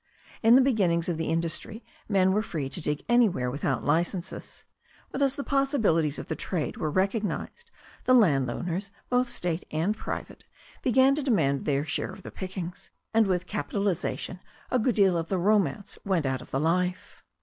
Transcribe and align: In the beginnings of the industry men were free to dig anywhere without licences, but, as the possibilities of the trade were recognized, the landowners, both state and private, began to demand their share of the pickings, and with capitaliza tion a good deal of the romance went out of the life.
In 0.41 0.55
the 0.55 0.61
beginnings 0.61 1.07
of 1.09 1.17
the 1.17 1.27
industry 1.27 1.85
men 2.09 2.31
were 2.33 2.41
free 2.41 2.69
to 2.69 2.81
dig 2.81 3.05
anywhere 3.07 3.51
without 3.51 3.85
licences, 3.85 4.63
but, 5.11 5.21
as 5.21 5.35
the 5.35 5.43
possibilities 5.43 6.17
of 6.17 6.27
the 6.27 6.35
trade 6.35 6.77
were 6.77 6.89
recognized, 6.89 7.69
the 8.05 8.15
landowners, 8.15 8.89
both 9.11 9.29
state 9.29 9.63
and 9.69 9.95
private, 9.95 10.43
began 10.81 11.13
to 11.13 11.21
demand 11.21 11.65
their 11.65 11.85
share 11.85 12.11
of 12.13 12.23
the 12.23 12.31
pickings, 12.31 12.89
and 13.13 13.27
with 13.27 13.45
capitaliza 13.45 14.17
tion 14.17 14.39
a 14.71 14.79
good 14.79 14.95
deal 14.95 15.15
of 15.15 15.29
the 15.29 15.37
romance 15.37 15.99
went 16.03 16.25
out 16.25 16.41
of 16.41 16.49
the 16.49 16.59
life. 16.59 17.21